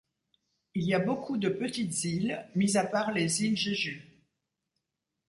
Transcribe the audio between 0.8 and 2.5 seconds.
y a beaucoup de petites îles,